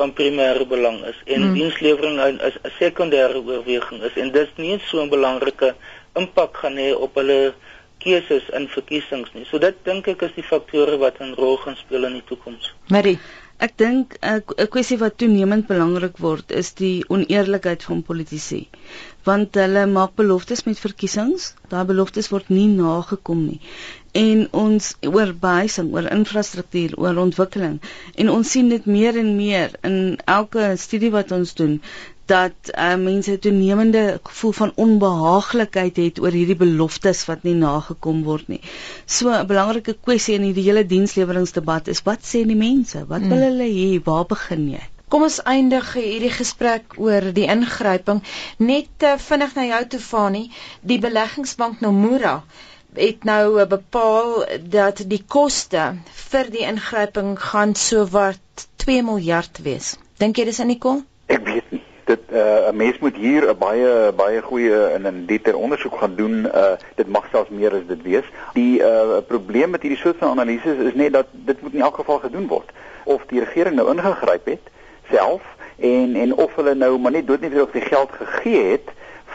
[0.00, 1.56] van primêre belang is en hmm.
[1.58, 5.74] dienslewering is 'n sekondêre oorweging is en dit nie so 'n belangrike
[6.20, 7.54] impak gaan hê op hulle
[8.00, 9.44] keuses in verkiesings nie.
[9.44, 12.72] So dit dink ek is die faktore wat 'n rol gaan speel in die toekoms.
[12.88, 13.18] Marie
[13.66, 18.60] Ek dink 'n kwessie wat toenemend belangrik word is die oneerlikheid van politici.
[19.28, 23.60] Want hulle maak beloftes met verkiesings, daai beloftes word nie nagekom nie.
[24.22, 27.76] En ons oor behuising, oor infrastruktuur, oor ontwikkeling
[28.24, 30.00] en ons sien dit meer en meer in
[30.38, 31.76] elke studie wat ons doen
[32.30, 38.22] dat uh, mense 'n toenemende gevoel van onbehaaglikheid het oor hierdie beloftes wat nie nagekom
[38.28, 38.60] word nie.
[39.06, 43.04] So 'n belangrike kwessie in hierdie hele diensleweringsdebat is wat sê die mense?
[43.06, 43.46] Wat wil hmm.
[43.48, 44.02] hulle hê?
[44.04, 44.84] Waar begin jy?
[45.10, 48.22] Kom ons eindig hierdie gesprek oor die ingryping
[48.58, 50.44] net uh, vinnig na jou toe Fani,
[50.80, 52.36] die beleggingsbank Nomura
[52.94, 54.44] het nou uh, bepaal
[54.78, 55.90] dat die koste
[56.30, 59.96] vir die ingryping gaan sowat 2 miljard wees.
[60.22, 61.06] Dink jy dis in die kom?
[61.26, 65.24] Ek weet nie dit uh, 'n mens moet hier 'n baie baie goeie in 'n
[65.26, 66.46] dieper ondersoek gaan doen.
[66.54, 68.26] Uh, dit mag selfs meer as dit wees.
[68.52, 71.94] Die uh, probleem met hierdie soort van analises is net dat dit moet in elk
[71.94, 72.70] geval gedoen word.
[73.04, 74.64] Of die regering nou ingegryp het
[75.10, 75.42] self
[75.76, 78.88] en en of hulle nou maar net dood nie vir die geld gegee het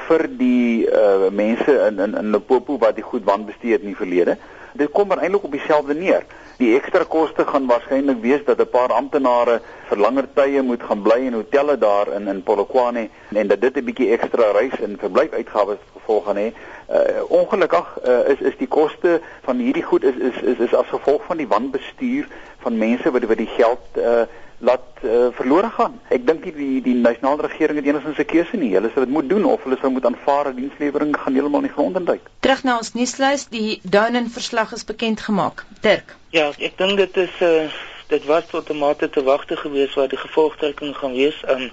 [0.07, 4.03] vir die uh, mense in in in Limpopo wat die goed wanbestuur het in die
[4.03, 4.37] verlede.
[4.73, 6.25] Dit kom maar eintlik op dieselfde neer.
[6.55, 11.01] Die ekstra koste gaan waarskynlik wees dat 'n paar amptenare vir langer tye moet gaan
[11.01, 14.97] bly in hotelle daar in in Polokwane en dat dit 'n bietjie ekstra reis en
[14.99, 16.53] verblyfuitgawes gevolg gaan hê.
[16.89, 20.87] Uh, ongelukkig uh, is is die koste van hierdie goed is is is, is as
[20.87, 24.21] gevolg van die wanbestuur van mense wat wat die geld uh,
[24.57, 25.99] laat uh, verlore gaan.
[26.09, 28.73] Ek dink die die nasionale regering het enigstens 'n keuse nie.
[28.73, 31.75] Hulle sal dit moet doen of hulle sal moet aanvaar dat dienslewering gaan heeltemal nie
[31.77, 32.29] grond induik.
[32.39, 35.65] Terug na ons nuuslys, die Downen verslag is bekend gemaak.
[35.81, 36.15] Dirk.
[36.29, 37.71] Ja, ek dink dit is uh,
[38.07, 41.43] dit was tot 'n mate te wagte gewees wat die gevolgtrekking gaan wees.
[41.49, 41.71] Um,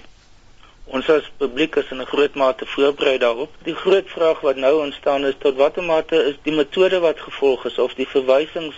[0.85, 3.51] ons as publiek is in 'n groot mate voorberei daarop.
[3.63, 7.65] Die groot vraag wat nou ontstaan is tot watter mate is die metode wat gevolg
[7.65, 8.75] is of die verwysings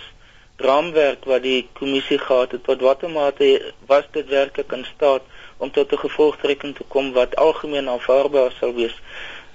[0.57, 5.21] raamwerk wat die kommissie gehad het tot watter mate was dit werklik in staat
[5.57, 8.95] om tot 'n gevolgtrekking te kom wat algemeen aanvaarbaar sal wees.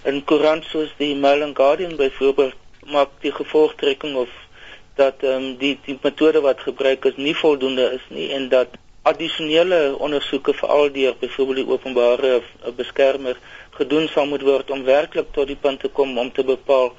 [0.04, 2.54] In koerant soos die Mail and Guardian byvoorbeeld
[2.86, 4.28] maak die gevolgtrekking of
[4.94, 8.68] dat ehm um, die die metode wat gebruik is nie voldoende is nie en dat
[9.02, 12.42] addisionele ondersoeke veral deur byvoorbeeld die openbare
[12.76, 13.36] beskermer
[13.70, 16.92] gedoen sal moet word om werklik tot die punt te kom om te bepaal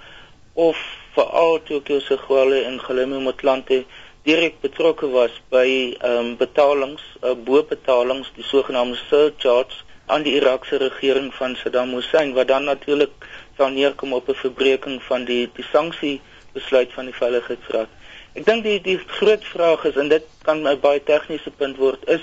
[0.54, 0.78] of
[1.16, 3.86] veral Tokyo se gwale en Galeme Motlanthe
[4.24, 5.68] direk betrokke was by
[6.00, 12.34] ehm um, betalings, uh, bo-betalings, die sogenaamde surcharges aan die Irakse regering van Saddam Hussein
[12.34, 16.22] wat dan natuurlik sou neerkom op 'n verbreeking van die die sanksie
[16.54, 17.90] besluit van die Veiligheidsraad.
[18.34, 22.10] Ek dink die die groot vraag is en dit kan 'n baie tegniese punt word
[22.10, 22.22] is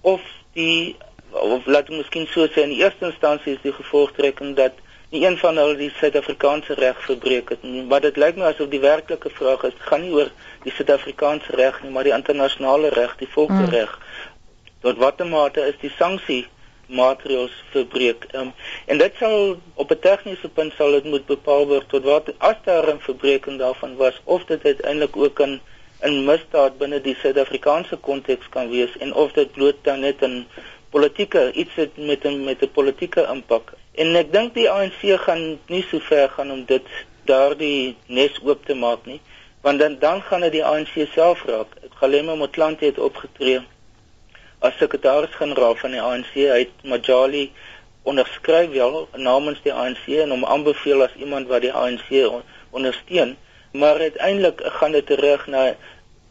[0.00, 0.20] of
[0.52, 0.96] die
[1.30, 4.72] of laat ek miskien so sê in die eerste instansie is die gevolgtrekking dat
[5.10, 7.82] nie een van hulle die Suid-Afrikaanse reg verbreek het nie.
[7.82, 10.28] Maar dit lyk my asof die werklike vraag is, gaan nie oor
[10.66, 13.94] die Suid-Afrikaanse reg nie, maar die internasionale reg, die volksreg.
[13.96, 14.36] Hmm.
[14.84, 16.44] Tot watter mate is die sanksie
[16.88, 18.28] maatreëls verbreek?
[18.36, 18.52] Um,
[18.86, 22.56] en dit sal op 'n tegniese punt sal dit moet bepaal word tot wat as
[22.64, 25.60] daar 'n verbreeking daarvan was of dit uiteindelik ook in
[26.00, 30.46] 'n misdaad binne die Suid-Afrikaanse konteks kan wees en of dit bloot dan net 'n
[30.90, 35.40] politieke iets het met 'n met 'n politieke impak En ek dink die ANC gaan
[35.66, 36.90] nie so ver gaan om dit
[37.26, 39.18] daardie nes oop te maak nie,
[39.66, 41.72] want dan dan gaan dit die ANC self raak.
[41.98, 43.58] Galema Motlanthe het opgetree
[44.62, 46.30] as sekretaris-generaal van die ANC.
[46.34, 47.48] Hy het Majali
[48.06, 52.06] onderskryf wel namens die ANC en hom aanbeveel as iemand wat die ANC
[52.70, 53.34] ondersteun,
[53.72, 55.64] maar uiteindelik gaan dit terug na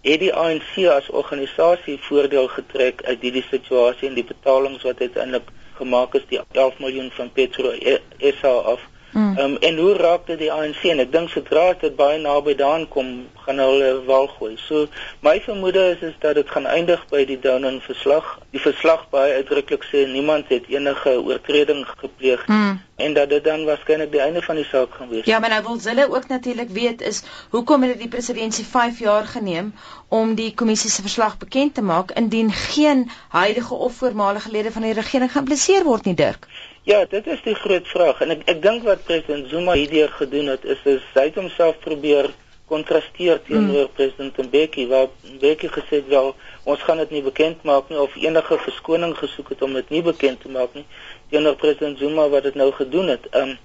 [0.08, 5.51] het die ANC as organisasie voordeel getrek uit hierdie situasie en die betalings wat uiteindelik
[5.78, 7.74] gemaak is die 11 miljoen van Petro
[8.20, 8.82] SA af.
[9.17, 9.38] Mm.
[9.38, 12.84] Um, en hoe raak dit die ANC en ek dink sodra dit baie naby daan
[12.93, 13.08] kom
[13.47, 14.51] gaan hulle wel gooi.
[14.62, 14.84] So
[15.25, 18.27] my vermoede is is dat dit gaan eindig by die Downing verslag.
[18.53, 22.77] Die verslag baie uitdruklik sê niemand het enige oortreding gepleeg mm.
[23.08, 25.25] en dat dit dan waarskynlik die einde van die saak gaan wees.
[25.25, 29.25] Ja, maar nou wil hulle ook natuurlik weet is hoekom het die presidentsie 5 jaar
[29.25, 29.73] geneem
[30.08, 34.86] om die kommissie se verslag bekend te maak indien geen huidige of voormalige lede van
[34.86, 36.45] die regering geïmpliseer word nie, Dirk?
[36.88, 40.54] Ja, dit is die groot vraag en ek ek dink wat president Zuma hierdeur gedoen
[40.54, 42.30] het is is hy het homself probeer
[42.71, 43.97] kontrasteer teenoor mm.
[43.97, 46.32] president Mbeki waar Mbeki gesê het wel
[46.63, 50.02] ons gaan dit nie bekend maak nie of enige verskoning gesoek het om dit nie
[50.08, 50.86] bekend te maak nie
[51.34, 53.28] teenoor president Zuma wat dit nou gedoen het.
[53.36, 53.58] Um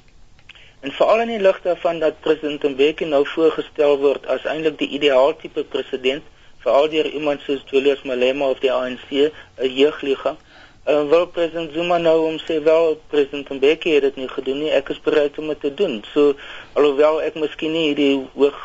[0.83, 4.95] en veral in die lig daarvan dat president Mbeki nou voorgestel word as eintlik die
[4.99, 6.27] ideaal tipe president
[6.67, 9.31] veral deur iemand soos Julius Malema of die ANC, 'n
[9.79, 10.52] jeugliga En
[10.89, 14.71] uh, wel president Zuma nou om sê wel president Mbeki het dit nie gedoen nie.
[14.71, 16.01] Ek is bereid om dit te doen.
[16.13, 16.35] So
[16.79, 18.61] alhoewel ek miskien nie die hoog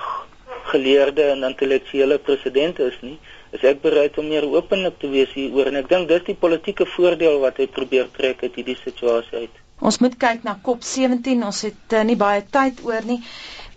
[0.72, 3.16] geleerde en intellektuele president is nie,
[3.56, 6.88] is ek bereid om meer openlik te wees hieroor en ek dink dis die politieke
[6.98, 9.64] voordeel wat hy probeer trek uit hierdie situasie uit.
[9.80, 11.46] Ons moet kyk na COP17.
[11.46, 13.20] Ons het uh, nie baie tyd oor nie.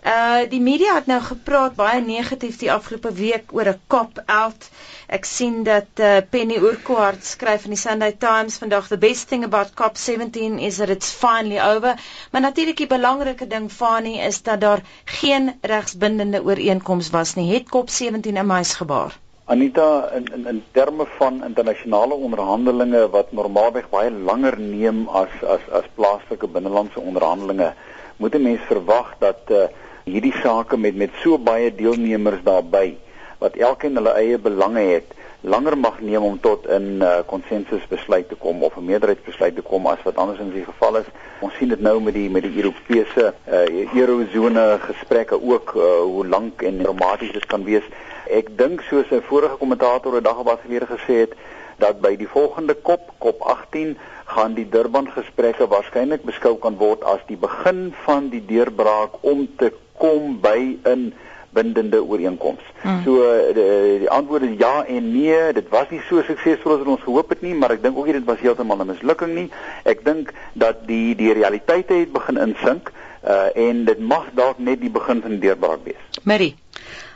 [0.01, 4.69] Uh die media het nou gepraat baie negatief die afgelope week oor 'n cop out.
[5.07, 9.43] Ek sien dat uh Penny Urquhart skryf in die Sunday Times vandag the best thing
[9.43, 11.93] about COP17 is that it's finally over.
[12.31, 17.53] Maar natuurlik die belangrike ding Fani is dat daar geen regsbindende ooreenkoms was nie.
[17.53, 19.19] Het COP17 'n muisgebaar?
[19.45, 25.69] Anita in in in terme van internasionale onderhandelinge wat normaalweg baie langer neem as as
[25.71, 27.73] as plaaslike binnelandse onderhandelinge,
[28.17, 29.63] moet 'n mens verwag dat uh
[30.05, 32.97] hierdie sake met met so baie deelnemers daarbey
[33.39, 38.29] wat elkeen hulle eie belange het langer mag neem om tot 'n konsensus uh, besluit
[38.29, 41.05] te kom of 'n meerderheidsbesluit te kom as wat andersins die geval is.
[41.39, 46.27] Ons sien dit nou met die met die Europese uh, eurozone gesprekke ook uh, hoe
[46.27, 47.83] lank en dramaties dit kan wees.
[48.29, 51.33] Ek dink soos 'n vorige kommentator 'n dag of wat gelede gesê het
[51.77, 57.03] dat by die volgende kop, kop 18, gaan die Durban gesprekke waarskynlik beskou kan word
[57.03, 61.11] as die begin van die deurbraak om te kom by 'n
[61.51, 62.63] bindende ooreenkoms.
[62.81, 63.01] Hmm.
[63.03, 67.03] So die, die antwoord is ja en nee, dit was nie so suksesvol as ons
[67.03, 69.49] gehoop het nie, maar ek dink ook nie dit was heeltemal 'n mislukking nie.
[69.83, 74.81] Ek dink dat die die realiteite het begin insink uh en dit mag dalk net
[74.81, 76.21] die begin van die deurbraak wees.
[76.23, 76.55] Marie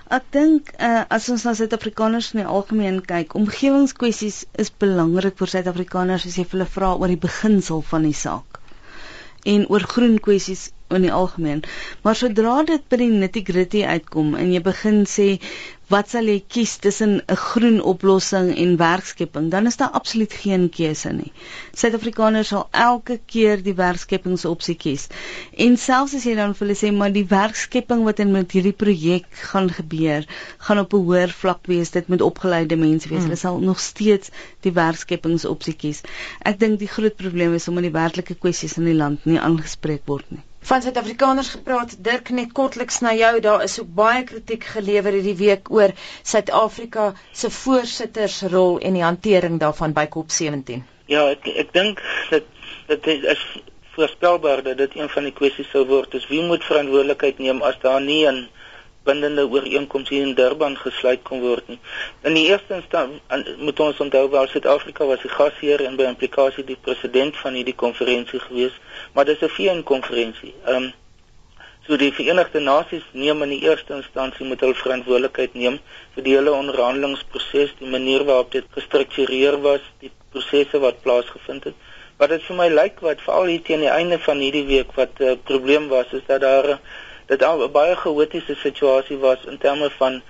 [0.06, 5.50] Ek dink uh, as ons na Suid-Afrikaners in die algemeen kyk, omgewingskwessies is belangrik vir
[5.50, 8.60] Suid-Afrikaners as jy hulle vra oor die beginsel van die saak
[9.50, 11.63] en oor groen kwessies in die algemeen.
[12.04, 15.28] Maar sodra dit by die nitty-gritty uitkom en jy begin sê
[15.93, 20.69] wat sal jy kies tussen 'n groen oplossing en werkskepping, dan is daar absoluut geen
[20.78, 21.32] keuse nie.
[21.82, 25.08] Suid-Afrikaners sal elke keer die werkskepingsopsie kies.
[25.67, 28.74] En selfs as jy dan vir hulle sê maar die werkskepping wat in met hierdie
[28.86, 30.26] projek gaan gebeur,
[30.58, 33.19] gaan op 'n hoër vlak wees, dit moet opgeleide mense wees.
[33.19, 33.30] Hmm.
[33.30, 36.02] Hulle sal nog steeds die werkskepingsopsie kies.
[36.41, 40.02] Ek dink die groot probleem is omdat die werklike kwessies in die land nie aangespreek
[40.06, 41.95] word nie van Suid-Afrikaners gepraat.
[42.04, 43.39] Dirk net kortliks na jou.
[43.39, 49.60] Daar is ook baie kritiek gelewer hierdie week oor Suid-Afrika se voorsittersrol en die hantering
[49.62, 50.82] daarvan by COP17.
[51.12, 52.01] Ja, ek ek dink
[52.32, 52.49] dat
[52.88, 53.45] dit is
[53.95, 56.12] voorspelbaar dat dit een van die kwessies sou word.
[56.12, 58.47] Dis wie moet verantwoordelikheid neem as daar nie 'n
[59.06, 61.80] bindende ooreenkoms hier in Durban gesluit kon word nie.
[62.21, 66.65] In die eerste instansie moet ons onthou wel Suid-Afrika was die gasheer en by implikasie
[66.65, 68.80] die president van hierdie konferensie gewees,
[69.15, 70.54] maar dis 'n VN-konferensie.
[70.65, 70.93] Ehm um,
[71.88, 75.80] so die Verenigde Nasies neem in die eerste instansie moet hulle verantwoordelikheid neem
[76.15, 81.75] vir die hele onderhandelingsproses, die manier waarop dit gestruktureer was, die prosesse wat plaasgevind het.
[82.17, 85.19] Wat dit vir my lyk wat veral hier teen die einde van hierdie week wat
[85.19, 86.78] 'n uh, probleem was is dat daar uh,
[87.28, 90.21] dit al 'n baie chaotiese situasie was in terme van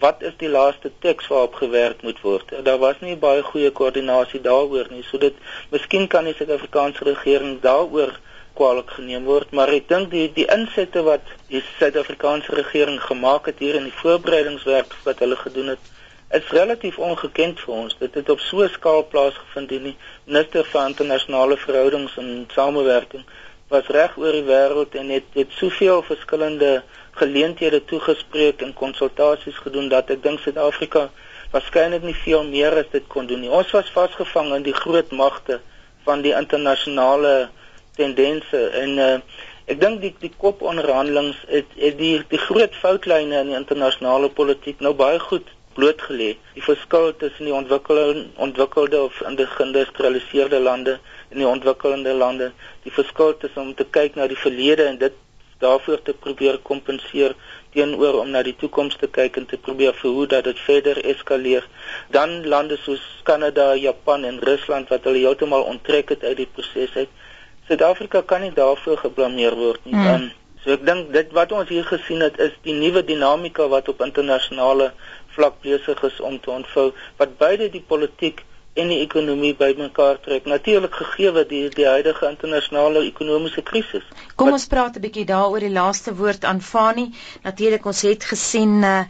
[0.00, 2.52] wat is die laaste teks waarop gewerk moet word.
[2.64, 5.02] Daar was nie baie goeie koördinasie daaroor nie.
[5.02, 5.34] So dit
[5.70, 8.14] miskien kan die Suid-Afrikaanse regering daaroor
[8.54, 13.58] kwaliek geneem word, maar ek dink die die insette wat die Suid-Afrikaanse regering gemaak het
[13.58, 15.90] hier in die voorbereidingswerk wat hulle gedoen het,
[16.34, 17.96] is relatief ongekend vir ons.
[17.98, 23.24] Dit het op so 'n skaal plaasgevind in die minister van internasionale verhoudings en samewerking
[23.68, 26.82] was reg oor die wêreld en het het soveel verskillende
[27.20, 31.08] geleenthede toegespreek en konsultasies gedoen dat ek dink Suid-Afrika
[31.54, 33.50] waarskynlik nie veel meer as dit kon doen nie.
[33.50, 35.60] Ons was vasgevang in die groot magte
[36.04, 37.48] van die internasionale
[37.96, 39.10] tendense en uh,
[39.70, 44.82] ek dink die die koponderhandelings het, het die die groot foutlyne in die internasionale politiek
[44.84, 46.34] nou baie goed blootgelê.
[46.54, 50.98] Die verskil tussen die ontwikkelde ontwikkelde of geïndustrialiseerde lande
[51.30, 55.16] en die ontwikkelende lande, die verskil tussen om te kyk na die verlede en dit
[55.64, 57.34] daarvoor te probeer kompenseer
[57.74, 61.66] teenoor om na die toekoms te kyk en te probeer verhoed dat dit verder eskaleer.
[62.14, 66.94] Dan lande soos Kanada, Japan en Rusland wat hulle heeltemal onttrek het uit die proses
[66.94, 67.20] uit.
[67.68, 69.96] Suid-Afrika kan nie daarvoor geblameer word nie.
[69.96, 70.30] Hmm.
[70.64, 74.00] So ek dink dit wat ons hier gesien het is die nuwe dinamika wat op
[74.04, 74.92] internasionale
[75.36, 76.86] vlak besig is om te ontvou
[77.20, 78.40] wat beide die politiek
[78.82, 80.46] en die ekonomie bymekaar trek.
[80.50, 84.06] Natuurlik gegee wat die die huidige internasionale ekonomiese krisis.
[84.34, 87.04] Kom wat, ons praat 'n bietjie daaroor die laaste woord aan Fani.
[87.44, 89.04] Natuurlik ons het gesien uh,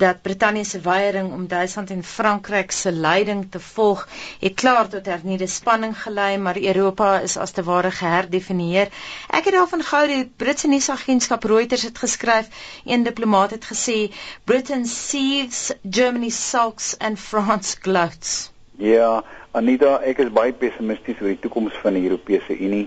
[0.00, 4.06] dat Brittanje se weiering om Duitsland en Frankryk se leiding te volg,
[4.40, 8.88] het klaar tot hernieude spanning gelei, maar Europa is as te ware geherdefinieer.
[9.28, 12.48] Ek het daarvan gehou die Britse nuusagentskap Reuters het geskryf,
[12.84, 13.98] een diplomaat het gesê
[14.44, 18.50] Britain seethes, Germany sulks and France gloats.
[18.80, 19.20] Ja,
[19.52, 22.86] Anita, ek is baie pessimisties oor die toekoms van die Europese Unie.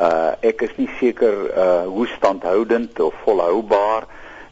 [0.00, 4.06] Uh ek is nie seker uh hoe standhoudend of volhoubaar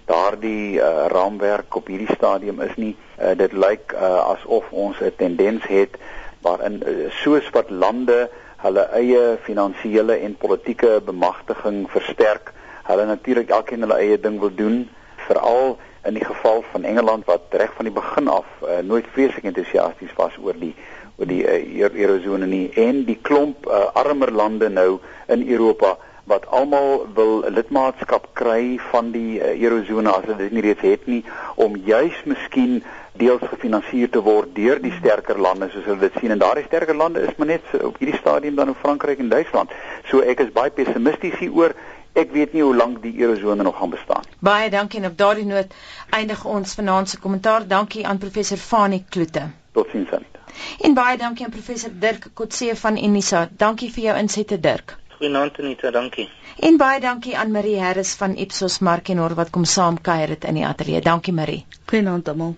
[0.05, 2.91] daardie uh, raamwerk op hierdie stadium is nie.
[3.17, 5.97] Uh, dit lyk uh, asof ons 'n tendens het
[6.45, 8.29] waarin uh, soos wat lande
[8.61, 12.53] hulle eie finansiële en politieke bemagtiging versterk,
[12.85, 14.85] hulle natuurlik elkeen hulle eie ding wil doen,
[15.17, 19.45] veral in die geval van Engeland wat reg van die begin af uh, nooit vreeslik
[19.45, 20.75] entoesiasties was oor die
[21.17, 26.47] oor die uh, eurozone nie en die klomp uh, armer lande nou in Europa wat
[26.57, 31.23] almal wil lidmaatskap kry van die uh, eurozone as hulle dit nie reeds het nie
[31.61, 32.83] om juis miskien
[33.15, 36.97] deels gefinansier te word deur die sterker lande soos hulle dit sien en daardie sterker
[36.99, 39.71] lande is maar net op hierdie stadium dan in Frankryk en Duitsland.
[40.11, 41.77] So ek is baie pessimisties hieroor.
[42.15, 44.23] Ek weet nie hoe lank die eurozone nog gaan bestaan.
[44.39, 45.73] Baie dankie en op daardie noot
[46.11, 47.67] eindig ons vanaand se kommentaar.
[47.67, 49.49] Dankie aan professor Fanie Kloete.
[49.73, 50.39] Totsiens Anita.
[50.87, 53.49] En baie dankie aan professor Dirk Kotse van Unisa.
[53.65, 54.97] Dankie vir jou insette Dirk.
[55.17, 56.29] Goeienaand Anita, dankie.
[56.59, 60.63] En baie dankie aan Marie Harris van Ipsos Markenor wat kom saam kuier dit in
[60.63, 61.01] die ateljee.
[61.01, 61.65] Dankie Marie.
[61.91, 62.55] Goeienaand almal.